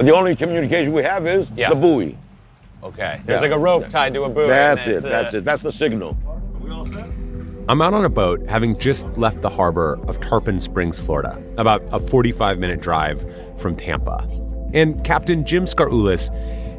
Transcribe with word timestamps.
The 0.00 0.14
only 0.14 0.34
communication 0.34 0.92
we 0.92 1.02
have 1.02 1.26
is 1.26 1.50
Yeah. 1.56 1.68
the 1.68 1.74
buoy. 1.74 2.16
Okay. 2.82 3.20
There's 3.26 3.42
Yeah. 3.42 3.48
like 3.48 3.56
a 3.56 3.58
rope 3.58 3.88
tied 3.90 4.14
to 4.14 4.22
a 4.24 4.28
buoy. 4.30 4.48
That's 4.48 4.86
it. 4.86 4.96
it's, 4.96 5.04
uh, 5.04 5.08
That's 5.08 5.34
it. 5.34 5.44
That's 5.44 5.62
the 5.62 5.72
signal. 5.72 6.16
I'm 7.68 7.82
out 7.82 7.94
on 7.94 8.04
a 8.04 8.08
boat 8.08 8.40
having 8.48 8.76
just 8.76 9.06
left 9.16 9.42
the 9.42 9.48
harbor 9.50 9.98
of 10.08 10.18
Tarpon 10.20 10.58
Springs, 10.58 10.98
Florida, 10.98 11.38
about 11.58 11.82
a 11.92 11.98
45 11.98 12.58
minute 12.58 12.80
drive 12.80 13.24
from 13.58 13.76
Tampa. 13.76 14.26
And 14.72 15.04
Captain 15.04 15.44
Jim 15.44 15.66
Scarulis 15.66 16.30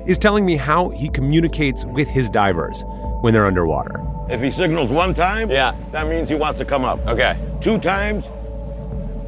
is 0.08 0.18
telling 0.18 0.46
me 0.46 0.56
how 0.58 0.90
he 0.90 1.08
communicates 1.08 1.86
with 1.86 2.08
his 2.10 2.30
divers 2.30 2.84
when 3.22 3.34
they're 3.34 3.46
underwater. 3.46 4.02
If 4.30 4.42
he 4.42 4.50
signals 4.52 4.92
one 4.92 5.14
time, 5.14 5.52
Yeah. 5.52 5.74
that 5.92 6.08
means 6.08 6.28
he 6.28 6.36
wants 6.36 6.58
to 6.60 6.66
come 6.66 6.84
up. 6.84 7.06
Okay. 7.08 7.36
Two 7.62 7.78
times, 7.78 8.26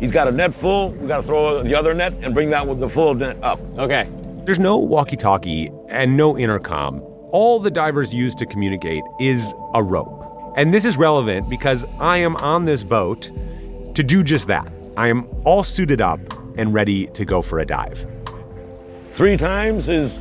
he's 0.03 0.11
got 0.11 0.27
a 0.27 0.31
net 0.31 0.53
full. 0.53 0.89
We 0.89 1.07
got 1.07 1.17
to 1.17 1.23
throw 1.23 1.63
the 1.63 1.73
other 1.73 1.93
net 1.93 2.13
and 2.21 2.33
bring 2.33 2.49
that 2.49 2.67
with 2.67 2.79
the 2.81 2.89
full 2.89 3.15
net 3.15 3.37
up. 3.41 3.59
Okay. 3.77 4.07
There's 4.43 4.59
no 4.59 4.77
walkie 4.77 5.15
talkie 5.15 5.71
and 5.87 6.17
no 6.17 6.37
intercom. 6.37 7.01
All 7.31 7.57
the 7.59 7.71
divers 7.71 8.13
use 8.13 8.35
to 8.35 8.45
communicate 8.45 9.03
is 9.21 9.55
a 9.73 9.81
rope. 9.81 10.19
And 10.57 10.73
this 10.73 10.83
is 10.83 10.97
relevant 10.97 11.49
because 11.49 11.85
I 11.99 12.17
am 12.17 12.35
on 12.35 12.65
this 12.65 12.83
boat 12.83 13.31
to 13.95 14.03
do 14.03 14.23
just 14.23 14.47
that. 14.49 14.71
I 14.97 15.07
am 15.07 15.25
all 15.45 15.63
suited 15.63 16.01
up 16.01 16.19
and 16.57 16.73
ready 16.73 17.07
to 17.07 17.23
go 17.23 17.41
for 17.41 17.59
a 17.59 17.65
dive. 17.65 18.05
Three 19.13 19.37
times 19.37 19.87
is 19.87 20.11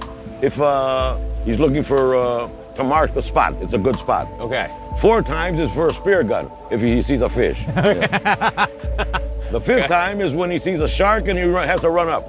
if 0.43 0.61
uh, 0.61 1.19
he's 1.45 1.59
looking 1.59 1.83
for 1.83 2.15
uh, 2.15 2.47
to 2.77 2.85
mark 2.85 3.15
the 3.15 3.23
spot. 3.23 3.55
It's 3.61 3.75
a 3.75 3.79
good 3.79 3.99
spot. 3.99 4.29
Okay. 4.41 4.73
Four 5.01 5.23
times 5.23 5.59
is 5.59 5.71
for 5.73 5.89
a 5.89 5.93
spear 5.93 6.23
gun 6.23 6.51
if 6.71 6.81
he 6.81 7.03
sees 7.03 7.21
a 7.21 7.29
fish. 7.29 7.59
The 9.53 9.61
fifth 9.61 9.89
time 9.89 10.21
is 10.21 10.33
when 10.35 10.51
he 10.51 10.59
sees 10.59 10.81
a 10.81 10.89
shark 10.89 11.29
and 11.29 11.39
he 11.39 11.45
has 11.45 11.81
to 11.83 11.91
run 11.91 12.09
up. 12.09 12.29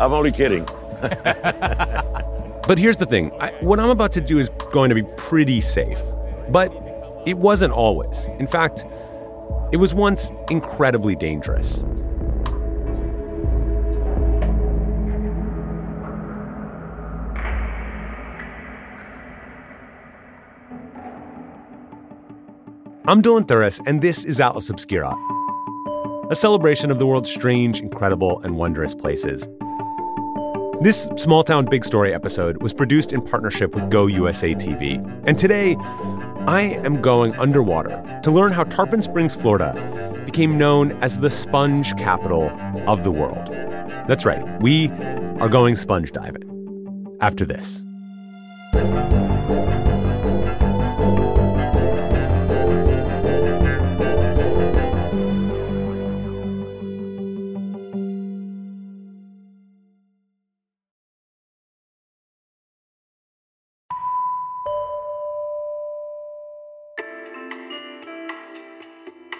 I'm 0.00 0.12
only 0.12 0.32
kidding. 0.32 0.66
But 2.66 2.78
here's 2.78 2.96
the 2.96 3.06
thing 3.06 3.30
I, 3.40 3.52
what 3.60 3.78
I'm 3.78 3.90
about 3.90 4.10
to 4.12 4.20
do 4.20 4.40
is 4.40 4.48
going 4.72 4.88
to 4.88 4.96
be 4.96 5.04
pretty 5.16 5.60
safe. 5.60 6.02
But 6.48 6.72
it 7.24 7.38
wasn't 7.38 7.72
always. 7.72 8.28
In 8.40 8.48
fact, 8.48 8.84
it 9.70 9.76
was 9.76 9.94
once 9.94 10.32
incredibly 10.50 11.14
dangerous. 11.14 11.78
I'm 23.08 23.22
Dylan 23.22 23.46
Thuras, 23.46 23.80
and 23.86 24.02
this 24.02 24.24
is 24.24 24.40
Atlas 24.40 24.70
Obscura, 24.70 25.14
a 26.30 26.34
celebration 26.34 26.90
of 26.90 26.98
the 26.98 27.06
world's 27.06 27.30
strange, 27.30 27.80
incredible, 27.80 28.40
and 28.42 28.56
wondrous 28.56 28.94
places. 28.94 29.46
This 30.80 31.08
Small 31.16 31.44
Town 31.44 31.64
Big 31.66 31.84
Story 31.84 32.12
episode 32.12 32.60
was 32.60 32.74
produced 32.74 33.12
in 33.12 33.22
partnership 33.22 33.74
with 33.74 33.88
Go 33.90 34.06
USA 34.08 34.54
TV. 34.54 34.98
And 35.24 35.38
today, 35.38 35.76
I 36.46 36.78
am 36.84 37.00
going 37.00 37.34
underwater 37.36 38.20
to 38.24 38.30
learn 38.30 38.52
how 38.52 38.64
Tarpon 38.64 39.02
Springs, 39.02 39.36
Florida 39.36 39.72
became 40.26 40.58
known 40.58 40.92
as 41.02 41.20
the 41.20 41.30
sponge 41.30 41.96
capital 41.96 42.50
of 42.88 43.04
the 43.04 43.12
world. 43.12 43.46
That's 44.08 44.24
right, 44.24 44.60
we 44.60 44.88
are 45.40 45.48
going 45.48 45.76
sponge 45.76 46.12
diving. 46.12 46.42
After 47.20 47.46
this. 47.46 47.84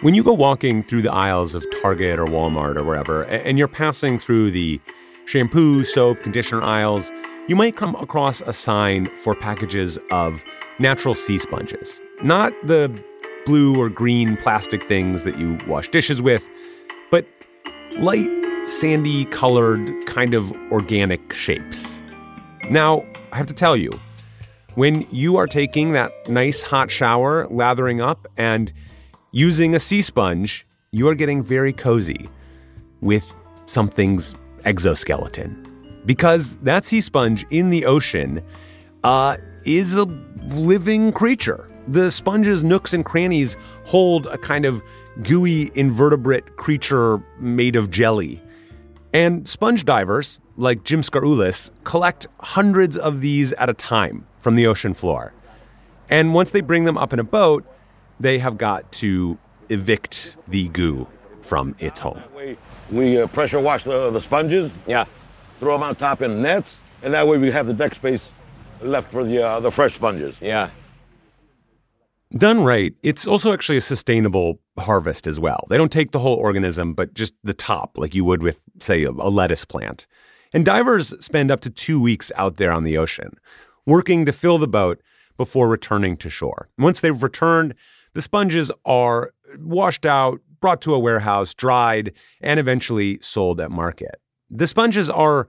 When 0.07 0.15
you 0.15 0.23
go 0.23 0.35
walking 0.35 0.85
through 0.85 1.03
the 1.03 1.13
aisles 1.13 1.57
of 1.57 1.67
Target 1.83 2.21
or 2.21 2.27
Walmart 2.27 2.77
or 2.77 2.85
wherever, 2.85 3.25
and 3.25 3.59
you're 3.59 3.67
passing 3.67 4.21
through 4.21 4.53
the 4.53 4.81
shampoo, 5.25 5.83
soap, 5.83 6.23
conditioner 6.23 6.63
aisles, 6.63 7.11
you 7.49 7.57
might 7.57 7.75
come 7.75 7.97
across 7.97 8.41
a 8.43 8.53
sign 8.53 9.13
for 9.17 9.35
packages 9.35 9.99
of 10.13 10.45
natural 10.79 11.13
sea 11.13 11.39
sponges. 11.39 12.01
Not 12.23 12.53
the 12.65 12.89
blue 13.47 13.81
or 13.81 13.89
green 13.89 14.37
plastic 14.37 14.87
things 14.87 15.25
that 15.25 15.41
you 15.41 15.59
wash 15.67 15.89
dishes 15.89 16.23
with, 16.23 16.49
but 17.11 17.27
light, 17.99 18.31
sandy 18.63 19.25
colored, 19.25 19.91
kind 20.07 20.35
of 20.35 20.53
organic 20.71 21.33
shapes. 21.33 22.01
Now, 22.71 23.05
I 23.33 23.39
have 23.39 23.49
to 23.49 23.55
tell 23.55 23.77
you, 23.77 23.91
when 24.77 25.05
you 25.11 25.37
are 25.37 25.49
taking 25.49 25.91
that 25.95 26.13
nice 26.29 26.63
hot 26.63 26.93
shower, 26.93 27.49
lathering 27.49 28.01
up, 28.01 28.29
and 28.37 28.73
using 29.37 29.75
a 29.75 29.79
sea 29.79 30.01
sponge, 30.01 30.67
you 30.93 31.07
are 31.07 31.15
getting 31.15 31.43
very 31.43 31.71
cozy 31.71 32.27
with 33.03 33.35
something's 33.67 34.35
exoskeleton. 34.65 35.53
Because 36.07 36.57
that 36.59 36.87
sea 36.87 37.03
sponge 37.03 37.45
in 37.51 37.69
the 37.69 37.85
ocean 37.85 38.43
uh, 39.05 39.37
is 39.67 39.95
a 39.95 40.05
living 40.55 41.13
creature. 41.13 41.71
The 41.87 42.11
sponge's 42.11 42.65
nooks 42.65 42.95
and 42.95 43.05
crannies 43.05 43.59
hold 43.85 44.25
a 44.29 44.39
kind 44.39 44.65
of 44.65 44.83
gooey 45.23 45.71
invertebrate 45.75 46.57
creature 46.57 47.23
made 47.39 47.77
of 47.77 47.91
jelly. 47.91 48.43
And 49.13 49.47
sponge 49.47 49.85
divers, 49.85 50.41
like 50.57 50.83
Jim 50.83 51.03
Scarulis, 51.03 51.73
collect 51.85 52.27
hundreds 52.41 52.97
of 52.97 53.21
these 53.21 53.53
at 53.53 53.69
a 53.69 53.75
time 53.75 54.27
from 54.39 54.55
the 54.55 54.67
ocean 54.67 54.95
floor. 54.95 55.35
And 56.09 56.33
once 56.33 56.53
they 56.53 56.63
bring 56.63 56.85
them 56.85 56.97
up 56.97 57.13
in 57.13 57.19
a 57.19 57.25
boat, 57.25 57.67
they 58.21 58.39
have 58.39 58.57
got 58.59 58.91
to 58.93 59.39
evict 59.69 60.37
the 60.49 60.69
goo 60.69 61.07
from 61.43 61.75
its 61.79 62.01
home. 62.01 62.23
We, 62.37 62.57
we 62.91 63.21
uh, 63.21 63.27
pressure 63.29 63.61
wash 63.61 63.85
the, 63.85 64.11
the 64.11 64.21
sponges, 64.21 64.73
Yeah. 64.87 65.05
throw 65.59 65.73
them 65.75 65.83
on 65.83 65.97
top 65.97 66.23
in 66.23 66.43
nets, 66.43 66.77
and 67.03 67.13
that 67.15 67.27
way 67.27 67.39
we 67.39 67.51
have 67.51 67.67
the 67.67 67.75
deck 67.75 67.95
space 67.95 68.29
left 68.81 69.11
for 69.13 69.25
the, 69.25 69.43
uh, 69.43 69.61
the 69.61 69.71
fresh 69.71 69.95
sponges. 69.95 70.37
Yeah. 70.41 70.71
Done 72.37 72.65
right, 72.65 72.93
it's 73.03 73.27
also 73.27 73.53
actually 73.53 73.79
a 73.79 73.81
sustainable 73.81 74.59
harvest 74.79 75.27
as 75.29 75.39
well. 75.39 75.65
They 75.71 75.77
don't 75.79 75.93
take 75.93 76.11
the 76.11 76.19
whole 76.19 76.37
organism, 76.37 76.93
but 76.93 77.15
just 77.15 77.35
the 77.45 77.55
top, 77.55 77.93
like 77.97 78.15
you 78.15 78.25
would 78.25 78.43
with, 78.43 78.61
say, 78.81 79.05
a 79.05 79.11
a 79.11 79.31
lettuce 79.31 79.65
plant. 79.65 80.07
And 80.53 80.65
divers 80.65 81.15
spend 81.25 81.51
up 81.51 81.61
to 81.63 81.71
two 81.71 82.01
weeks 82.01 82.33
out 82.35 82.57
there 82.57 82.73
on 82.73 82.83
the 82.83 82.99
ocean, 82.99 83.31
working 83.87 84.27
to 84.27 84.33
fill 84.33 84.59
the 84.59 84.67
boat 84.69 85.01
before 85.37 85.69
returning 85.69 86.17
to 86.19 86.29
shore. 86.29 86.69
Once 86.77 87.01
they've 87.01 87.23
returned, 87.23 87.75
the 88.17 88.23
sponges 88.23 88.73
are 88.87 89.35
washed 89.59 90.07
out, 90.07 90.41
brought 90.59 90.81
to 90.81 90.95
a 90.95 90.99
warehouse, 90.99 91.53
dried, 91.53 92.15
and 92.41 92.59
eventually 92.59 93.19
sold 93.21 93.61
at 93.61 93.71
market. 93.71 94.23
The 94.49 94.67
sponges 94.67 95.11
are 95.11 95.49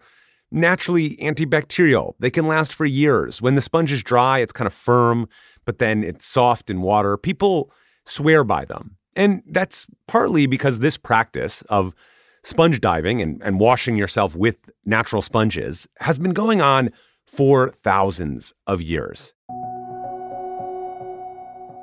naturally 0.51 1.15
antibacterial. 1.21 2.15
They 2.19 2.29
can 2.29 2.45
last 2.45 2.73
for 2.73 2.85
years. 2.85 3.41
When 3.41 3.55
the 3.55 3.61
sponge 3.61 3.93
is 3.93 4.03
dry, 4.03 4.39
it's 4.39 4.51
kind 4.51 4.67
of 4.67 4.73
firm, 4.73 5.29
but 5.63 5.79
then 5.79 6.03
it's 6.03 6.25
soft 6.25 6.69
in 6.69 6.81
water. 6.81 7.15
People 7.15 7.71
swear 8.05 8.43
by 8.43 8.65
them. 8.65 8.97
And 9.15 9.43
that's 9.47 9.87
partly 10.05 10.45
because 10.45 10.79
this 10.79 10.97
practice 10.97 11.61
of 11.69 11.95
sponge 12.43 12.81
diving 12.81 13.21
and, 13.21 13.41
and 13.45 13.61
washing 13.61 13.95
yourself 13.95 14.35
with 14.35 14.57
natural 14.83 15.21
sponges 15.21 15.87
has 15.99 16.19
been 16.19 16.33
going 16.33 16.59
on 16.59 16.91
for 17.25 17.69
thousands 17.69 18.53
of 18.67 18.81
years. 18.81 19.33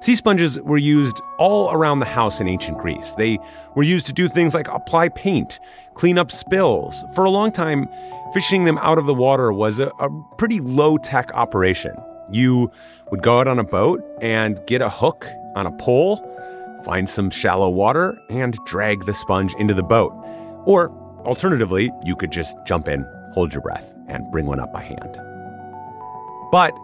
Sea 0.05 0.17
sponges 0.17 0.61
were 0.61 0.77
used 0.77 1.23
all 1.39 1.73
around 1.73 2.01
the 2.01 2.05
house 2.05 2.39
in 2.39 2.47
ancient 2.47 2.77
Greece. 2.77 3.15
They 3.15 3.39
were 3.75 3.85
used 3.85 4.05
to 4.05 4.13
do 4.13 4.29
things 4.29 4.53
like 4.53 4.69
apply 4.69 5.09
paint, 5.09 5.59
clean 5.95 6.19
up 6.19 6.31
spills. 6.31 7.03
For 7.15 7.25
a 7.25 7.31
long 7.31 7.51
time, 7.51 7.89
fishing 8.35 8.65
them 8.65 8.77
out 8.83 8.99
of 8.99 9.07
the 9.07 9.15
water 9.15 9.51
was 9.51 9.81
a, 9.81 9.87
a 10.01 10.11
pretty 10.37 10.61
low 10.61 10.99
tech 10.99 11.33
operation. 11.33 11.97
You 12.31 12.71
would 13.11 13.23
go 13.23 13.41
out 13.41 13.49
on 13.49 13.59
a 13.59 13.65
boat 13.65 14.05
and 14.21 14.61
get 14.67 14.83
a 14.83 14.91
hook 14.91 15.27
on 15.57 15.67
a 15.67 15.73
pole, 15.79 16.19
find 16.85 17.09
some 17.09 17.31
shallow 17.31 17.71
water, 17.71 18.21
and 18.29 18.59
drag 18.67 19.07
the 19.07 19.15
sponge 19.15 19.55
into 19.55 19.73
the 19.73 19.83
boat. 19.83 20.13
Or 20.67 20.91
alternatively, 21.25 21.91
you 22.05 22.15
could 22.15 22.31
just 22.31 22.59
jump 22.67 22.89
in, 22.89 23.07
hold 23.33 23.55
your 23.55 23.63
breath, 23.63 23.97
and 24.09 24.31
bring 24.31 24.45
one 24.45 24.61
up 24.61 24.71
by 24.71 24.83
hand. 24.83 25.19
But 26.53 26.75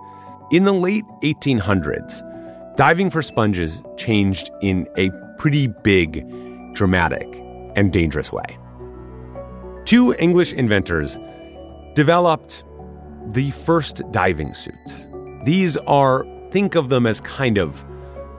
in 0.50 0.64
the 0.64 0.72
late 0.72 1.04
1800s, 1.22 2.26
diving 2.80 3.10
for 3.10 3.20
sponges 3.20 3.82
changed 3.98 4.50
in 4.62 4.88
a 4.96 5.10
pretty 5.36 5.66
big, 5.66 6.26
dramatic, 6.72 7.28
and 7.76 7.92
dangerous 7.92 8.32
way. 8.32 8.58
Two 9.84 10.14
English 10.18 10.54
inventors 10.54 11.18
developed 11.94 12.64
the 13.32 13.50
first 13.50 14.00
diving 14.12 14.54
suits. 14.54 15.06
These 15.44 15.76
are, 15.86 16.24
think 16.52 16.74
of 16.74 16.88
them 16.88 17.04
as 17.06 17.20
kind 17.20 17.58
of 17.58 17.84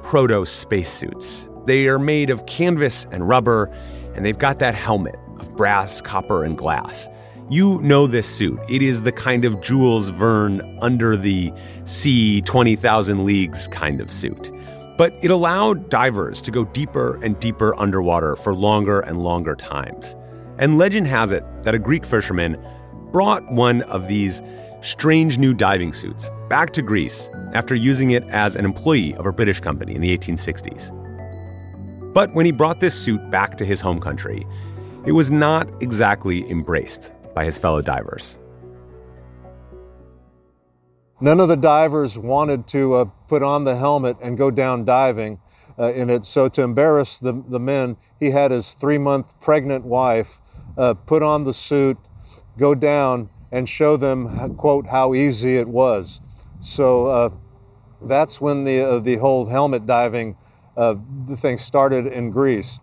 proto 0.01 0.43
spacesuits. 0.43 1.47
They 1.67 1.87
are 1.87 1.99
made 1.99 2.31
of 2.31 2.43
canvas 2.47 3.05
and 3.11 3.27
rubber, 3.27 3.65
and 4.15 4.25
they've 4.25 4.39
got 4.39 4.57
that 4.57 4.73
helmet 4.73 5.19
of 5.37 5.55
brass, 5.55 6.01
copper, 6.01 6.43
and 6.43 6.57
glass. 6.57 7.07
You 7.51 7.81
know 7.81 8.07
this 8.07 8.33
suit. 8.33 8.61
It 8.69 8.81
is 8.81 9.01
the 9.01 9.11
kind 9.11 9.43
of 9.43 9.59
Jules 9.59 10.07
Verne 10.07 10.61
under 10.81 11.17
the 11.17 11.51
sea 11.83 12.39
20,000 12.43 13.25
leagues 13.25 13.67
kind 13.67 13.99
of 13.99 14.09
suit. 14.09 14.51
But 14.97 15.13
it 15.21 15.31
allowed 15.31 15.89
divers 15.89 16.41
to 16.43 16.51
go 16.51 16.63
deeper 16.63 17.21
and 17.21 17.37
deeper 17.41 17.77
underwater 17.77 18.37
for 18.37 18.55
longer 18.55 19.01
and 19.01 19.21
longer 19.21 19.57
times. 19.57 20.15
And 20.59 20.77
legend 20.77 21.07
has 21.07 21.33
it 21.33 21.43
that 21.63 21.75
a 21.75 21.79
Greek 21.79 22.05
fisherman 22.05 22.55
brought 23.11 23.51
one 23.51 23.81
of 23.81 24.07
these 24.07 24.41
strange 24.79 25.37
new 25.37 25.53
diving 25.53 25.91
suits 25.91 26.29
back 26.47 26.71
to 26.71 26.81
Greece 26.81 27.29
after 27.53 27.75
using 27.75 28.11
it 28.11 28.23
as 28.29 28.55
an 28.55 28.63
employee 28.63 29.13
of 29.15 29.25
a 29.25 29.33
British 29.33 29.59
company 29.59 29.93
in 29.93 29.99
the 29.99 30.17
1860s. 30.17 32.13
But 32.13 32.33
when 32.33 32.45
he 32.45 32.53
brought 32.53 32.79
this 32.79 32.95
suit 32.95 33.29
back 33.29 33.57
to 33.57 33.65
his 33.65 33.81
home 33.81 33.99
country, 33.99 34.47
it 35.05 35.11
was 35.11 35.29
not 35.29 35.67
exactly 35.83 36.49
embraced 36.49 37.13
by 37.33 37.45
his 37.45 37.57
fellow 37.57 37.81
divers. 37.81 38.37
None 41.19 41.39
of 41.39 41.49
the 41.49 41.57
divers 41.57 42.17
wanted 42.17 42.65
to 42.67 42.93
uh, 42.95 43.05
put 43.27 43.43
on 43.43 43.63
the 43.63 43.75
helmet 43.75 44.17
and 44.23 44.37
go 44.37 44.49
down 44.49 44.85
diving 44.85 45.39
uh, 45.77 45.93
in 45.93 46.09
it. 46.09 46.25
So, 46.25 46.49
to 46.49 46.63
embarrass 46.63 47.19
the, 47.19 47.43
the 47.47 47.59
men, 47.59 47.97
he 48.19 48.31
had 48.31 48.49
his 48.49 48.73
three 48.73 48.97
month 48.97 49.39
pregnant 49.39 49.85
wife 49.85 50.41
uh, 50.77 50.95
put 50.95 51.21
on 51.21 51.43
the 51.43 51.53
suit, 51.53 51.97
go 52.57 52.73
down, 52.73 53.29
and 53.51 53.69
show 53.69 53.97
them, 53.97 54.55
quote, 54.55 54.87
how 54.87 55.13
easy 55.13 55.57
it 55.57 55.67
was. 55.67 56.21
So, 56.59 57.05
uh, 57.05 57.29
that's 58.01 58.41
when 58.41 58.63
the, 58.63 58.81
uh, 58.81 58.99
the 58.99 59.17
whole 59.17 59.45
helmet 59.45 59.85
diving 59.85 60.37
uh, 60.75 60.95
thing 61.35 61.57
started 61.57 62.07
in 62.07 62.31
Greece. 62.31 62.79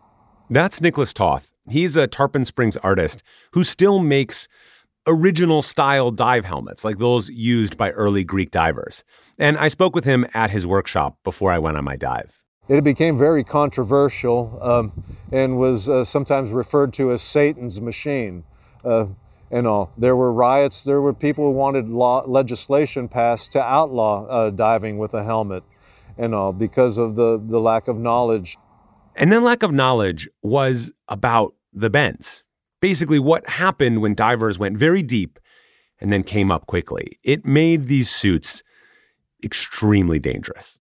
That's 0.49 0.81
Nicholas 0.81 1.13
Toth. 1.13 1.53
He's 1.71 1.97
a 1.97 2.07
Tarpon 2.07 2.45
Springs 2.45 2.77
artist 2.79 3.23
who 3.53 3.65
still 3.65 3.99
makes 3.99 4.49
original 5.07 5.63
style 5.63 6.11
dive 6.11 6.45
helmets 6.45 6.85
like 6.85 6.99
those 6.99 7.31
used 7.31 7.77
by 7.77 7.91
early 7.91 8.25
Greek 8.25 8.51
divers. 8.51 9.05
And 9.39 9.57
I 9.57 9.69
spoke 9.69 9.95
with 9.95 10.05
him 10.05 10.27
at 10.35 10.51
his 10.51 10.67
workshop 10.67 11.19
before 11.25 11.51
I 11.51 11.59
went 11.59 11.77
on 11.77 11.85
my 11.85 11.97
dive. 11.97 12.43
It 12.69 12.85
became 12.85 13.17
very 13.17 13.43
controversial 13.43 14.59
um, 14.61 14.93
and 15.33 15.59
was 15.59 15.89
uh, 15.89 16.05
sometimes 16.05 16.51
referred 16.51 16.93
to 16.95 17.11
as 17.13 17.23
Satan's 17.23 17.81
machine 17.81 18.45
uh, 18.85 19.07
and 19.51 19.67
all. 19.67 19.91
There 19.97 20.15
were 20.15 20.31
riots, 20.31 20.85
there 20.85 21.01
were 21.01 21.15
people 21.15 21.45
who 21.45 21.53
wanted 21.53 21.89
law, 21.89 22.25
legislation 22.27 23.09
passed 23.09 23.53
to 23.53 23.63
outlaw 23.63 24.27
uh, 24.27 24.51
diving 24.51 24.99
with 24.99 25.15
a 25.15 25.25
helmet 25.25 25.65
and 26.19 26.35
all 26.35 26.53
because 26.53 26.99
of 26.99 27.15
the, 27.17 27.41
the 27.43 27.59
lack 27.59 27.89
of 27.89 27.97
knowledge. 27.97 28.57
And 29.17 29.33
then 29.33 29.43
lack 29.43 29.63
of 29.63 29.73
knowledge 29.73 30.29
was 30.43 30.93
about 31.09 31.55
the 31.73 31.91
bends. 31.91 32.43
Basically, 32.81 33.19
what 33.19 33.49
happened 33.49 34.01
when 34.01 34.15
divers 34.15 34.59
went 34.59 34.79
very 34.79 35.03
deep 35.03 35.39
and 36.01 36.13
then 36.13 36.23
came 36.23 36.51
up 36.51 36.67
quickly. 36.67 37.19
It 37.25 37.45
made 37.45 37.87
these 37.87 38.11
suits 38.11 38.63
extremely 39.43 40.19
dangerous. 40.19 40.81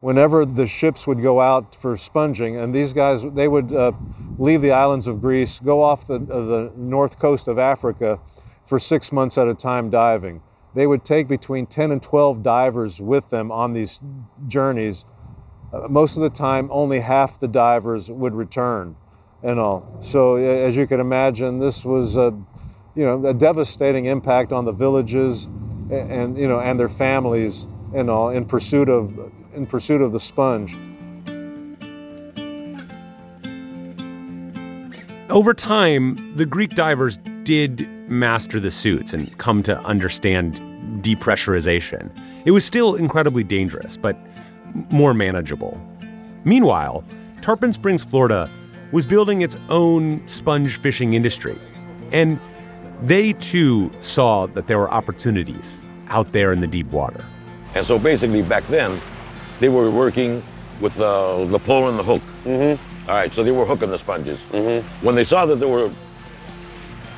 Whenever 0.00 0.44
the 0.44 0.66
ships 0.66 1.06
would 1.06 1.22
go 1.22 1.40
out 1.40 1.74
for 1.74 1.96
sponging, 1.96 2.56
and 2.56 2.74
these 2.74 2.92
guys, 2.92 3.24
they 3.34 3.46
would 3.46 3.72
uh, 3.72 3.92
leave 4.36 4.60
the 4.60 4.72
islands 4.72 5.06
of 5.06 5.20
Greece, 5.20 5.60
go 5.60 5.80
off 5.80 6.08
the, 6.08 6.14
uh, 6.14 6.18
the 6.18 6.72
north 6.76 7.18
coast 7.20 7.46
of 7.46 7.58
Africa 7.58 8.18
for 8.66 8.78
six 8.78 9.12
months 9.12 9.38
at 9.38 9.46
a 9.46 9.54
time 9.54 9.90
diving. 9.90 10.42
They 10.74 10.86
would 10.86 11.04
take 11.04 11.28
between 11.28 11.66
10 11.66 11.92
and 11.92 12.02
12 12.02 12.42
divers 12.42 13.00
with 13.00 13.28
them 13.30 13.52
on 13.52 13.74
these 13.74 14.00
journeys. 14.48 15.04
Uh, 15.72 15.86
most 15.88 16.16
of 16.16 16.22
the 16.22 16.30
time, 16.30 16.68
only 16.72 17.00
half 17.00 17.38
the 17.38 17.48
divers 17.48 18.10
would 18.10 18.34
return 18.34 18.96
and 19.42 19.58
all. 19.58 19.96
So 20.00 20.36
as 20.36 20.76
you 20.76 20.86
can 20.86 21.00
imagine, 21.00 21.58
this 21.58 21.84
was 21.84 22.16
a, 22.16 22.34
you 22.94 23.04
know, 23.04 23.26
a 23.26 23.34
devastating 23.34 24.06
impact 24.06 24.52
on 24.52 24.64
the 24.64 24.72
villages 24.72 25.48
and, 25.90 26.36
you 26.36 26.48
know 26.48 26.60
and 26.60 26.78
their 26.80 26.88
families 26.88 27.66
and 27.94 28.08
all 28.08 28.30
in 28.30 28.44
pursuit 28.44 28.88
of 28.88 29.18
in 29.54 29.66
pursuit 29.66 30.00
of 30.00 30.12
the 30.12 30.20
sponge. 30.20 30.74
Over 35.28 35.54
time, 35.54 36.36
the 36.36 36.44
Greek 36.44 36.70
divers 36.70 37.18
did 37.44 37.88
master 38.08 38.60
the 38.60 38.70
suits 38.70 39.14
and 39.14 39.36
come 39.38 39.62
to 39.62 39.78
understand 39.80 40.56
depressurization. 41.02 42.10
It 42.44 42.50
was 42.50 42.64
still 42.64 42.94
incredibly 42.94 43.42
dangerous, 43.42 43.96
but 43.96 44.16
more 44.90 45.14
manageable. 45.14 45.80
Meanwhile, 46.44 47.04
Tarpon 47.40 47.72
Springs, 47.72 48.04
Florida 48.04 48.50
was 48.92 49.06
building 49.06 49.42
its 49.42 49.56
own 49.70 50.26
sponge 50.28 50.76
fishing 50.76 51.14
industry. 51.14 51.58
And 52.12 52.38
they 53.02 53.32
too 53.32 53.90
saw 54.00 54.46
that 54.48 54.66
there 54.66 54.78
were 54.78 54.90
opportunities 54.90 55.82
out 56.08 56.30
there 56.32 56.52
in 56.52 56.60
the 56.60 56.66
deep 56.66 56.86
water. 56.92 57.24
And 57.74 57.86
so 57.86 57.98
basically 57.98 58.42
back 58.42 58.66
then, 58.68 59.00
they 59.60 59.70
were 59.70 59.90
working 59.90 60.42
with 60.80 61.00
uh, 61.00 61.44
the 61.46 61.58
pole 61.58 61.88
and 61.88 61.98
the 61.98 62.02
hook. 62.02 62.22
Mm-hmm. 62.44 63.08
All 63.08 63.16
right, 63.16 63.32
so 63.34 63.42
they 63.42 63.50
were 63.50 63.64
hooking 63.64 63.90
the 63.90 63.98
sponges. 63.98 64.38
Mm-hmm. 64.50 65.04
When 65.04 65.14
they 65.14 65.24
saw 65.24 65.46
that 65.46 65.56
there 65.56 65.68
were 65.68 65.90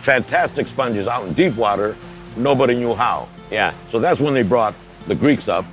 fantastic 0.03 0.69
sponges 0.69 1.09
out 1.09 1.27
in 1.27 1.35
deep 1.35 1.56
water, 1.56 1.97
nobody 2.37 2.75
knew 2.75 2.94
how. 2.94 3.29
Yeah. 3.50 3.75
So 3.91 3.99
that's 3.99 4.20
when 4.20 4.32
they 4.32 4.43
brought 4.43 4.75
the 5.06 5.15
Greeks 5.15 5.49
up. 5.49 5.65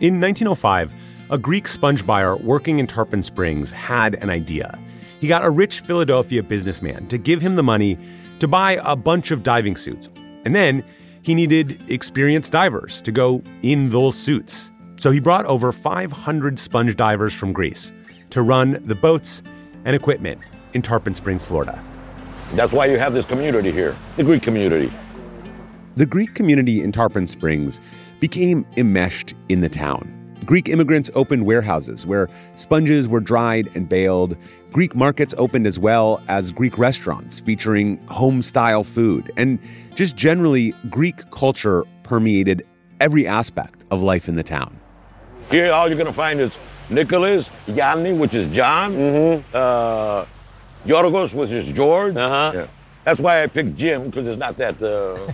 In 0.00 0.20
1905, 0.20 0.92
a 1.30 1.38
Greek 1.38 1.66
sponge 1.68 2.04
buyer 2.04 2.36
working 2.36 2.78
in 2.78 2.86
Tarpon 2.86 3.22
Springs 3.22 3.70
had 3.70 4.16
an 4.16 4.28
idea 4.28 4.78
he 5.20 5.28
got 5.28 5.44
a 5.44 5.50
rich 5.50 5.80
Philadelphia 5.80 6.42
businessman 6.42 7.06
to 7.08 7.18
give 7.18 7.40
him 7.40 7.56
the 7.56 7.62
money 7.62 7.98
to 8.40 8.48
buy 8.48 8.78
a 8.82 8.96
bunch 8.96 9.30
of 9.30 9.42
diving 9.42 9.76
suits. 9.76 10.10
And 10.44 10.54
then 10.54 10.84
he 11.22 11.34
needed 11.34 11.80
experienced 11.90 12.52
divers 12.52 13.00
to 13.02 13.12
go 13.12 13.42
in 13.62 13.90
those 13.90 14.16
suits. 14.16 14.70
So 14.98 15.10
he 15.10 15.20
brought 15.20 15.44
over 15.46 15.72
500 15.72 16.58
sponge 16.58 16.96
divers 16.96 17.34
from 17.34 17.52
Greece 17.52 17.92
to 18.30 18.42
run 18.42 18.82
the 18.86 18.94
boats 18.94 19.42
and 19.84 19.96
equipment 19.96 20.40
in 20.72 20.82
Tarpon 20.82 21.14
Springs, 21.14 21.44
Florida. 21.44 21.82
That's 22.54 22.72
why 22.72 22.86
you 22.86 22.98
have 22.98 23.12
this 23.12 23.26
community 23.26 23.72
here, 23.72 23.96
the 24.16 24.24
Greek 24.24 24.42
community. 24.42 24.92
The 25.96 26.06
Greek 26.06 26.34
community 26.34 26.82
in 26.82 26.92
Tarpon 26.92 27.26
Springs 27.26 27.80
became 28.20 28.66
enmeshed 28.76 29.34
in 29.48 29.60
the 29.60 29.68
town. 29.68 30.12
Greek 30.44 30.68
immigrants 30.68 31.10
opened 31.14 31.46
warehouses 31.46 32.06
where 32.06 32.28
sponges 32.54 33.08
were 33.08 33.20
dried 33.20 33.68
and 33.74 33.88
baled. 33.88 34.36
Greek 34.76 34.94
markets 34.94 35.34
opened 35.38 35.66
as 35.66 35.78
well 35.78 36.20
as 36.28 36.52
Greek 36.52 36.76
restaurants 36.76 37.40
featuring 37.40 37.96
home 38.08 38.42
style 38.42 38.84
food. 38.84 39.32
And 39.38 39.58
just 39.94 40.16
generally, 40.16 40.74
Greek 40.90 41.30
culture 41.30 41.82
permeated 42.02 42.62
every 43.00 43.26
aspect 43.26 43.86
of 43.90 44.02
life 44.02 44.28
in 44.28 44.36
the 44.36 44.42
town. 44.42 44.78
Here, 45.50 45.72
all 45.72 45.88
you're 45.88 45.96
going 45.96 46.08
to 46.08 46.12
find 46.12 46.40
is 46.40 46.52
Nicholas, 46.90 47.48
Yanni, 47.66 48.12
which 48.12 48.34
is 48.34 48.54
John, 48.54 48.92
mm-hmm. 48.92 49.56
uh, 49.56 50.26
Yorgos, 50.84 51.32
which 51.32 51.52
is 51.52 51.72
George. 51.72 52.14
Uh-huh. 52.14 52.52
Yeah. 52.54 52.66
That's 53.04 53.18
why 53.18 53.42
I 53.42 53.46
picked 53.46 53.76
Jim, 53.76 54.10
because 54.10 54.26
it's 54.26 54.38
not 54.38 54.58
that. 54.58 54.82
Uh... 54.82 55.32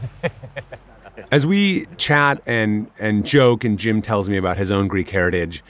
As 1.32 1.44
we 1.48 1.86
chat 1.96 2.40
and 2.46 2.88
and 3.00 3.26
joke, 3.26 3.64
and 3.64 3.76
Jim 3.76 4.02
tells 4.02 4.30
me 4.30 4.36
about 4.36 4.56
his 4.56 4.70
own 4.70 4.86
Greek 4.86 5.10
heritage, 5.10 5.64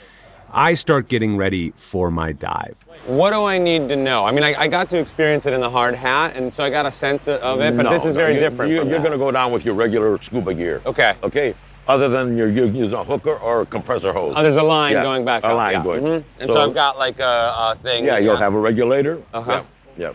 I 0.53 0.75
start 0.75 1.07
getting 1.09 1.35
ready 1.35 1.71
for 1.75 2.11
my 2.11 2.31
dive. 2.31 2.85
What 3.07 3.31
do 3.31 3.43
I 3.43 3.57
need 3.57 3.89
to 3.89 3.95
know? 3.95 4.23
I 4.23 4.31
mean, 4.31 4.43
I, 4.43 4.53
I 4.53 4.67
got 4.67 4.87
to 4.89 4.99
experience 4.99 5.47
it 5.47 5.53
in 5.53 5.61
the 5.61 5.69
hard 5.69 5.95
hat, 5.95 6.35
and 6.35 6.53
so 6.53 6.63
I 6.63 6.69
got 6.69 6.85
a 6.85 6.91
sense 6.91 7.27
of 7.27 7.59
it. 7.59 7.75
But 7.75 7.83
no, 7.83 7.89
this 7.89 8.05
is 8.05 8.15
very 8.15 8.35
you, 8.35 8.39
different. 8.39 8.71
You, 8.71 8.81
are 8.81 8.85
going 8.85 9.11
to 9.11 9.17
go 9.17 9.31
down 9.31 9.51
with 9.51 9.65
your 9.65 9.73
regular 9.73 10.21
scuba 10.21 10.53
gear. 10.53 10.79
Okay. 10.85 11.15
Okay. 11.23 11.55
Other 11.87 12.07
than 12.07 12.37
you're 12.37 12.49
using 12.49 12.93
a 12.93 13.03
hooker 13.03 13.35
or 13.39 13.63
a 13.63 13.65
compressor 13.65 14.13
hose. 14.13 14.35
Oh, 14.37 14.43
there's 14.43 14.55
a 14.57 14.63
line 14.63 14.93
yeah, 14.93 15.03
going 15.03 15.25
back. 15.25 15.43
A 15.43 15.47
up. 15.47 15.57
line 15.57 15.73
yeah. 15.73 15.83
going. 15.83 16.03
Mm-hmm. 16.03 16.41
And 16.41 16.51
so, 16.51 16.55
so, 16.55 16.61
I've 16.61 16.73
got 16.73 16.99
like 16.99 17.19
a, 17.19 17.55
a 17.57 17.75
thing. 17.75 18.05
Yeah, 18.05 18.19
you'll 18.19 18.37
have 18.37 18.53
a 18.53 18.59
regulator. 18.59 19.21
Uh 19.33 19.41
huh. 19.41 19.63
Yeah. 19.97 20.09
yeah. 20.09 20.13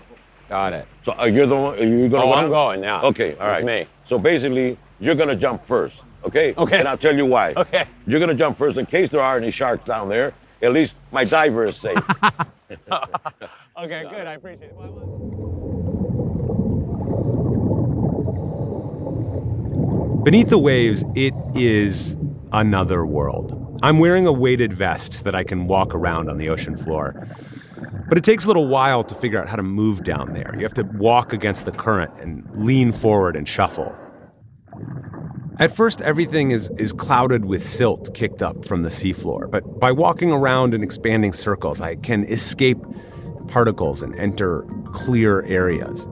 Got 0.49 0.73
it. 0.73 0.87
So 1.05 1.15
uh, 1.19 1.25
you're 1.25 1.47
the 1.47 1.57
one. 1.57 1.79
Are 1.79 1.83
you 1.83 2.09
going? 2.09 2.23
Oh, 2.23 2.27
go 2.27 2.33
I'm 2.33 2.49
going 2.49 2.81
now. 2.81 3.03
Okay. 3.03 3.35
All 3.35 3.49
right. 3.49 3.59
It's 3.59 3.67
me. 3.67 3.87
So 4.07 4.19
basically, 4.19 4.79
you're 5.01 5.17
going 5.17 5.29
to 5.29 5.37
jump 5.37 5.67
first. 5.67 6.05
Okay? 6.25 6.55
Okay. 6.57 6.79
And 6.79 6.89
I'll 6.89 6.99
tell 6.99 7.17
you 7.17 7.27
why. 7.27 7.55
Okay. 7.57 7.87
You're 8.07 8.21
going 8.21 8.31
to 8.31 8.35
jump 8.35 8.59
first 8.59 8.77
in 8.79 8.87
case 8.87 9.11
there 9.11 9.21
are 9.21 9.37
any 9.37 9.51
sharks 9.51 9.85
down 9.85 10.09
there. 10.09 10.35
At 10.63 10.73
least 10.73 10.95
my 11.13 11.25
diver 11.25 11.67
is 11.67 11.77
safe. 11.77 11.97
okay, 13.79 14.03
good. 14.03 14.27
I 14.27 14.35
appreciate 14.35 14.71
it. 14.71 14.77
Beneath 20.25 20.49
the 20.49 20.59
waves, 20.59 21.05
it 21.15 21.33
is 21.55 22.17
another 22.53 23.07
world. 23.07 23.79
I'm 23.83 23.99
wearing 23.99 24.27
a 24.27 24.33
weighted 24.33 24.73
vest 24.73 25.13
so 25.13 25.25
that 25.25 25.35
I 25.35 25.45
can 25.45 25.69
walk 25.69 25.95
around 25.95 26.29
on 26.29 26.39
the 26.39 26.49
ocean 26.49 26.77
floor. 26.77 27.29
But 28.09 28.19
it 28.19 28.25
takes 28.25 28.45
a 28.45 28.49
little 28.49 28.67
while 28.67 29.05
to 29.05 29.15
figure 29.15 29.39
out 29.39 29.49
how 29.49 29.57
to 29.57 29.63
move 29.63 30.03
down 30.03 30.33
there. 30.33 30.55
You 30.57 30.63
have 30.65 30.75
to 30.75 30.83
walk 30.83 31.33
against 31.33 31.67
the 31.67 31.73
current 31.73 32.11
and 32.21 32.45
lean 32.55 32.91
forward 32.91 33.37
and 33.37 33.47
shuffle. 33.47 33.95
At 35.61 35.75
first, 35.75 36.01
everything 36.03 36.53
is, 36.53 36.71
is 36.79 36.93
clouded 36.93 37.45
with 37.45 37.67
silt 37.67 38.15
kicked 38.15 38.45
up 38.45 38.65
from 38.65 38.85
the 38.85 38.91
seafloor, 38.91 39.51
but 39.51 39.81
by 39.81 39.91
walking 39.91 40.31
around 40.31 40.73
in 40.73 40.85
expanding 40.85 41.33
circles, 41.33 41.81
I 41.81 41.97
can 41.97 42.25
escape 42.27 42.79
particles 43.49 44.01
and 44.05 44.15
enter 44.15 44.65
clear 44.93 45.43
areas. 45.43 46.07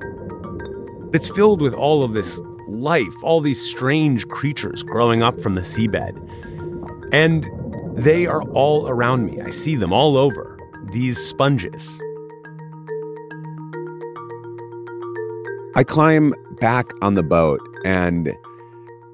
It's 1.14 1.28
filled 1.28 1.60
with 1.60 1.74
all 1.74 2.02
of 2.02 2.12
this 2.12 2.40
life, 2.66 3.14
all 3.22 3.40
these 3.40 3.64
strange 3.64 4.26
creatures 4.26 4.82
growing 4.82 5.22
up 5.22 5.40
from 5.40 5.54
the 5.54 5.60
seabed. 5.60 6.18
And 7.12 7.48
they 7.96 8.26
are 8.26 8.42
all 8.50 8.88
around 8.88 9.26
me. 9.26 9.40
I 9.40 9.50
see 9.50 9.76
them 9.76 9.92
all 9.92 10.16
over, 10.16 10.58
these 10.90 11.18
sponges. 11.18 12.00
I 15.76 15.84
climb 15.84 16.34
back 16.58 16.90
on 17.00 17.14
the 17.14 17.22
boat 17.22 17.60
and 17.84 18.34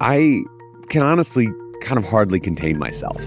I 0.05 0.43
can 0.89 1.01
honestly 1.01 1.47
kind 1.79 1.97
of 1.97 2.03
hardly 2.03 2.37
contain 2.37 2.77
myself. 2.77 3.23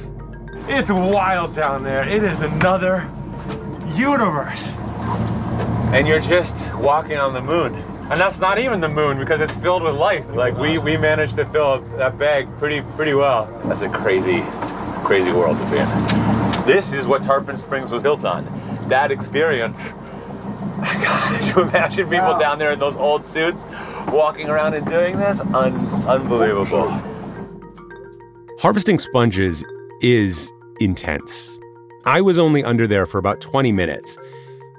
It's 0.68 0.90
wild 0.90 1.54
down 1.54 1.82
there. 1.82 2.06
It 2.06 2.22
is 2.22 2.42
another 2.42 3.10
universe. 3.94 4.62
And 5.94 6.06
you're 6.06 6.20
just 6.20 6.74
walking 6.74 7.16
on 7.16 7.32
the 7.32 7.40
moon. 7.40 7.76
And 8.10 8.20
that's 8.20 8.40
not 8.40 8.58
even 8.58 8.80
the 8.80 8.90
moon 8.90 9.18
because 9.18 9.40
it's 9.40 9.56
filled 9.56 9.84
with 9.84 9.94
life. 9.94 10.28
Like 10.34 10.54
we 10.58 10.76
we 10.76 10.98
managed 10.98 11.36
to 11.36 11.46
fill 11.46 11.78
that 11.96 12.18
bag 12.18 12.46
pretty 12.58 12.82
pretty 12.94 13.14
well. 13.14 13.46
That's 13.64 13.80
a 13.80 13.88
crazy 13.88 14.44
crazy 15.02 15.32
world 15.32 15.56
to 15.56 15.64
be 15.70 15.78
in. 15.78 15.88
This 16.66 16.92
is 16.92 17.06
what 17.06 17.22
Tarpon 17.22 17.56
Springs 17.56 17.90
was 17.90 18.02
built 18.02 18.26
on. 18.26 18.44
That 18.90 19.10
experience. 19.10 19.80
God, 20.76 21.42
to 21.42 21.60
imagine 21.68 22.04
people 22.04 22.32
wow. 22.32 22.38
down 22.38 22.58
there 22.58 22.72
in 22.72 22.78
those 22.78 22.98
old 22.98 23.24
suits 23.24 23.64
walking 24.12 24.48
around 24.48 24.74
and 24.74 24.86
doing 24.86 25.16
this, 25.18 25.40
un- 25.40 25.74
unbelievable. 26.06 26.88
Harvesting 28.58 28.98
sponges 28.98 29.64
is 30.00 30.52
intense. 30.80 31.58
I 32.04 32.20
was 32.20 32.38
only 32.38 32.62
under 32.62 32.86
there 32.86 33.06
for 33.06 33.18
about 33.18 33.40
20 33.40 33.72
minutes, 33.72 34.16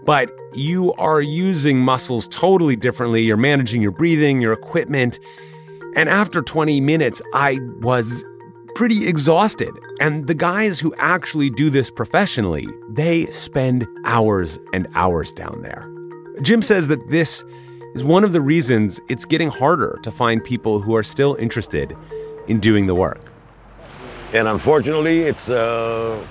but 0.06 0.32
you 0.54 0.94
are 0.94 1.22
using 1.22 1.80
muscles 1.80 2.28
totally 2.30 2.76
differently. 2.76 3.22
You're 3.22 3.38
managing 3.38 3.82
your 3.82 3.92
breathing, 3.92 4.42
your 4.42 4.54
equipment. 4.54 5.20
And 5.96 6.10
after 6.10 6.42
20 6.42 6.80
minutes, 6.80 7.22
I 7.34 7.60
was 7.82 8.24
pretty 8.76 9.08
exhausted. 9.08 9.72
And 10.00 10.28
the 10.28 10.34
guys 10.36 10.80
who 10.80 10.94
actually 10.98 11.50
do 11.50 11.70
this 11.70 11.92
professionally, 11.92 12.68
they 12.90 13.26
spend 13.28 13.88
hours 14.06 14.60
and 14.72 14.88
hours 14.94 15.34
down 15.34 15.62
there. 15.64 15.92
Jim 16.42 16.62
says 16.62 16.88
that 16.88 17.10
this 17.10 17.44
is 17.96 18.04
one 18.04 18.24
of 18.24 18.34
the 18.34 18.42
reasons 18.42 19.00
it's 19.10 19.26
getting 19.26 19.50
harder 19.50 20.00
to 20.04 20.12
find 20.12 20.44
people 20.44 20.80
who 20.80 20.96
are 20.96 21.04
still 21.04 21.36
interested 21.36 21.96
in 22.48 22.60
doing 22.60 22.88
the 22.88 22.96
work. 22.96 23.22
And 24.34 24.48
unfortunately, 24.48 25.22
it's, 25.22 25.50
uh, 25.50 26.24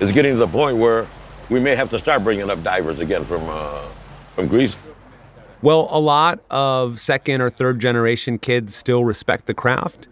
it's 0.00 0.12
getting 0.12 0.32
to 0.32 0.38
the 0.38 0.48
point 0.48 0.76
where 0.76 1.06
we 1.50 1.60
may 1.60 1.76
have 1.76 1.90
to 1.90 1.98
start 1.98 2.24
bringing 2.24 2.50
up 2.50 2.62
divers 2.62 2.98
again 2.98 3.24
from, 3.24 3.42
uh, 3.48 3.86
from 4.34 4.48
Greece. 4.48 4.76
Well, 5.62 5.88
a 5.90 6.00
lot 6.00 6.40
of 6.50 7.00
second 7.00 7.40
or 7.40 7.48
third 7.48 7.80
generation 7.80 8.38
kids 8.38 8.74
still 8.74 9.04
respect 9.04 9.46
the 9.46 9.54
craft. 9.54 10.08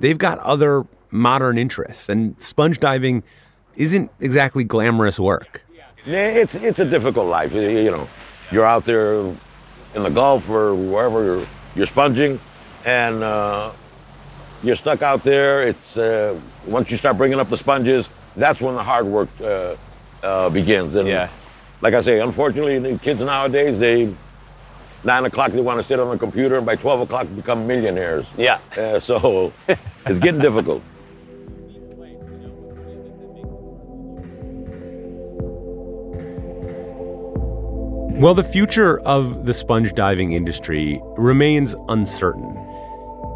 They've 0.00 0.16
got 0.16 0.38
other 0.38 0.86
modern 1.10 1.58
interests, 1.58 2.08
and 2.08 2.40
sponge 2.40 2.78
diving 2.78 3.22
isn't 3.76 4.10
exactly 4.20 4.64
glamorous 4.64 5.20
work. 5.20 5.62
Yeah, 6.06 6.28
it's 6.28 6.54
it's 6.54 6.78
a 6.78 6.84
difficult 6.84 7.26
life. 7.26 7.52
You 7.52 7.90
know, 7.90 8.08
you're 8.50 8.64
out 8.64 8.84
there 8.84 9.24
in 9.94 10.02
the 10.02 10.10
Gulf 10.10 10.48
or 10.48 10.74
wherever 10.74 11.24
you're, 11.24 11.46
you're 11.74 11.86
sponging, 11.86 12.40
and 12.84 13.22
uh, 13.22 13.72
you're 14.62 14.76
stuck 14.76 15.02
out 15.02 15.24
there. 15.24 15.66
It's 15.66 15.96
uh, 15.96 16.38
once 16.66 16.90
you 16.90 16.96
start 16.96 17.16
bringing 17.16 17.38
up 17.38 17.48
the 17.48 17.56
sponges, 17.56 18.08
that's 18.36 18.60
when 18.60 18.74
the 18.74 18.82
hard 18.82 19.06
work 19.06 19.28
uh, 19.40 19.76
uh 20.22 20.50
begins. 20.50 20.96
And 20.96 21.06
yeah. 21.08 21.28
like 21.80 21.94
I 21.94 22.00
say, 22.00 22.20
unfortunately, 22.20 22.78
the 22.78 22.98
kids 22.98 23.20
nowadays 23.20 23.78
they 23.78 24.14
nine 25.04 25.24
o'clock 25.26 25.52
they 25.52 25.60
want 25.60 25.80
to 25.80 25.86
sit 25.86 26.00
on 26.00 26.14
a 26.14 26.18
computer, 26.18 26.56
and 26.56 26.66
by 26.66 26.76
twelve 26.76 27.00
o'clock 27.00 27.26
become 27.34 27.66
millionaires. 27.66 28.26
Yeah. 28.36 28.58
Uh, 28.76 28.98
so 28.98 29.52
it's 29.68 30.18
getting 30.18 30.40
difficult. 30.40 30.82
Well, 38.16 38.34
the 38.34 38.44
future 38.44 39.00
of 39.00 39.44
the 39.44 39.52
sponge 39.52 39.92
diving 39.92 40.34
industry 40.34 41.00
remains 41.16 41.74
uncertain. 41.88 42.56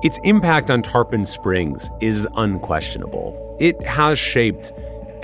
Its 0.04 0.20
impact 0.22 0.70
on 0.70 0.82
Tarpon 0.82 1.24
Springs 1.24 1.90
is 2.00 2.28
unquestionable. 2.36 3.56
It 3.58 3.84
has 3.84 4.20
shaped 4.20 4.72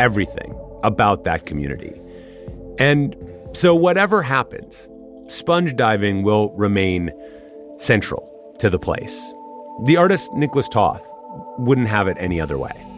everything 0.00 0.58
about 0.82 1.22
that 1.22 1.46
community. 1.46 2.00
And 2.78 3.14
so, 3.52 3.76
whatever 3.76 4.22
happens, 4.22 4.90
sponge 5.28 5.76
diving 5.76 6.24
will 6.24 6.50
remain 6.56 7.12
central 7.76 8.28
to 8.58 8.68
the 8.68 8.80
place. 8.80 9.32
The 9.84 9.96
artist 9.96 10.32
Nicholas 10.34 10.68
Toth 10.68 11.08
wouldn't 11.58 11.86
have 11.86 12.08
it 12.08 12.16
any 12.18 12.40
other 12.40 12.58
way. 12.58 12.93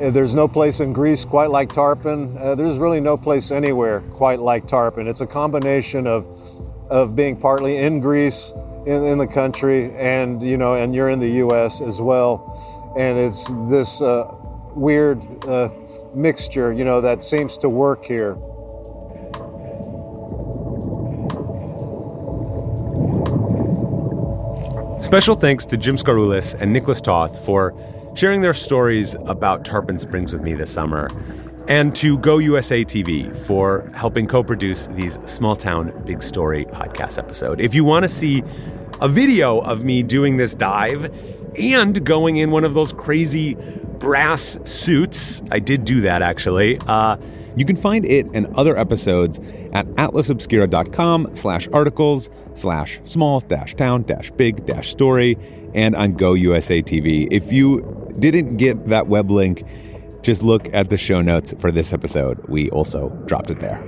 Uh, 0.00 0.10
there's 0.10 0.34
no 0.34 0.48
place 0.48 0.80
in 0.80 0.92
Greece 0.92 1.24
quite 1.24 1.50
like 1.50 1.70
Tarpon. 1.70 2.36
Uh, 2.38 2.54
there's 2.54 2.78
really 2.78 3.00
no 3.00 3.16
place 3.16 3.50
anywhere 3.50 4.00
quite 4.12 4.40
like 4.40 4.66
Tarpon. 4.66 5.06
It's 5.06 5.20
a 5.20 5.26
combination 5.26 6.06
of, 6.06 6.26
of 6.90 7.14
being 7.14 7.36
partly 7.36 7.76
in 7.76 8.00
Greece, 8.00 8.52
in, 8.86 9.04
in 9.04 9.18
the 9.18 9.26
country, 9.26 9.92
and 9.94 10.42
you 10.42 10.56
know, 10.56 10.74
and 10.76 10.94
you're 10.94 11.10
in 11.10 11.18
the 11.18 11.30
U.S. 11.44 11.80
as 11.80 12.00
well. 12.00 12.94
And 12.96 13.18
it's 13.18 13.48
this 13.68 14.00
uh, 14.00 14.34
weird 14.74 15.22
uh, 15.44 15.70
mixture, 16.14 16.72
you 16.72 16.84
know, 16.84 17.00
that 17.00 17.22
seems 17.22 17.58
to 17.58 17.68
work 17.68 18.04
here. 18.04 18.36
Special 25.02 25.34
thanks 25.34 25.66
to 25.66 25.76
Jim 25.76 25.96
Scaroulis 25.96 26.54
and 26.58 26.72
Nicholas 26.72 27.02
Toth 27.02 27.44
for 27.44 27.74
sharing 28.14 28.42
their 28.42 28.54
stories 28.54 29.14
about 29.26 29.64
Tarpon 29.64 29.98
Springs 29.98 30.32
with 30.32 30.42
me 30.42 30.54
this 30.54 30.70
summer, 30.70 31.10
and 31.68 31.94
to 31.96 32.18
Go 32.18 32.38
USA 32.38 32.84
TV 32.84 33.34
for 33.36 33.90
helping 33.94 34.26
co 34.26 34.42
produce 34.42 34.88
these 34.88 35.18
Small 35.24 35.56
Town 35.56 35.92
Big 36.04 36.22
Story 36.22 36.64
podcast 36.66 37.18
episode. 37.18 37.60
If 37.60 37.74
you 37.74 37.84
want 37.84 38.02
to 38.04 38.08
see 38.08 38.42
a 39.00 39.08
video 39.08 39.60
of 39.60 39.84
me 39.84 40.02
doing 40.02 40.36
this 40.36 40.54
dive 40.54 41.12
and 41.58 42.04
going 42.04 42.36
in 42.36 42.50
one 42.50 42.64
of 42.64 42.74
those 42.74 42.92
crazy 42.92 43.56
brass 43.98 44.58
suits, 44.64 45.42
I 45.50 45.58
did 45.58 45.84
do 45.84 46.00
that 46.02 46.22
actually. 46.22 46.78
Uh, 46.86 47.16
you 47.54 47.64
can 47.64 47.76
find 47.76 48.04
it 48.04 48.26
and 48.34 48.46
other 48.56 48.76
episodes 48.76 49.38
at 49.72 49.86
atlasobscura.com 49.86 51.34
slash 51.34 51.68
articles 51.72 52.30
slash 52.54 53.00
small 53.04 53.40
dash 53.40 53.74
town 53.74 54.02
dash 54.02 54.30
big 54.32 54.66
dash 54.66 54.90
story 54.90 55.36
and 55.74 55.94
on 55.94 56.14
Go 56.14 56.34
USA 56.34 56.82
TV. 56.82 57.28
If 57.30 57.52
you 57.52 58.01
didn't 58.18 58.56
get 58.56 58.86
that 58.86 59.06
web 59.06 59.30
link, 59.30 59.64
just 60.22 60.42
look 60.42 60.68
at 60.72 60.90
the 60.90 60.96
show 60.96 61.20
notes 61.20 61.54
for 61.58 61.70
this 61.70 61.92
episode. 61.92 62.38
We 62.48 62.70
also 62.70 63.10
dropped 63.26 63.50
it 63.50 63.60
there. 63.60 63.82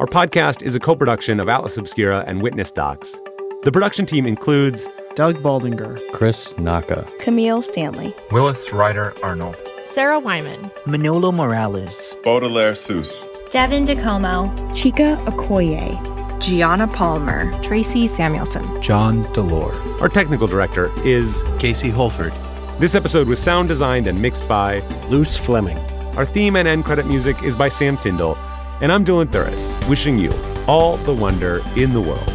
Our 0.00 0.06
podcast 0.06 0.62
is 0.62 0.76
a 0.76 0.80
co 0.80 0.94
production 0.94 1.40
of 1.40 1.48
Atlas 1.48 1.76
Obscura 1.76 2.22
and 2.26 2.40
Witness 2.40 2.70
Docs. 2.70 3.20
The 3.64 3.72
production 3.72 4.06
team 4.06 4.26
includes 4.26 4.88
Doug 5.16 5.42
Baldinger, 5.42 5.98
Chris 6.12 6.56
Naka, 6.56 7.04
Camille 7.18 7.62
Stanley, 7.62 8.14
Willis 8.30 8.72
Ryder 8.72 9.12
Arnold, 9.24 9.56
Sarah 9.84 10.20
Wyman, 10.20 10.70
Manolo 10.86 11.32
Morales, 11.32 12.16
Baudelaire 12.22 12.74
Ulysse, 12.74 13.24
Devin 13.50 13.84
DeComo, 13.84 14.56
Chika 14.70 15.16
Okoye. 15.26 16.17
Gianna 16.40 16.86
Palmer, 16.86 17.50
Tracy 17.62 18.06
Samuelson, 18.06 18.80
John 18.80 19.24
Delore. 19.34 19.74
Our 20.00 20.08
technical 20.08 20.46
director 20.46 20.90
is 21.04 21.42
Casey 21.58 21.90
Holford. 21.90 22.32
This 22.78 22.94
episode 22.94 23.26
was 23.26 23.40
sound 23.40 23.66
designed 23.66 24.06
and 24.06 24.22
mixed 24.22 24.46
by 24.46 24.78
Luce 25.08 25.36
Fleming. 25.36 25.78
Our 26.16 26.24
theme 26.24 26.54
and 26.54 26.68
end 26.68 26.84
credit 26.84 27.06
music 27.06 27.42
is 27.42 27.56
by 27.56 27.66
Sam 27.68 27.96
Tindall, 27.96 28.36
and 28.80 28.92
I'm 28.92 29.04
Dylan 29.04 29.26
Thuras, 29.26 29.88
wishing 29.88 30.16
you 30.18 30.30
all 30.68 30.96
the 30.98 31.12
wonder 31.12 31.60
in 31.76 31.92
the 31.92 32.00
world. 32.00 32.32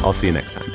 I'll 0.00 0.14
see 0.14 0.28
you 0.28 0.32
next 0.32 0.52
time. 0.52 0.72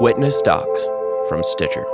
Witness 0.00 0.42
Docs 0.42 0.84
from 1.28 1.44
Stitcher. 1.44 1.86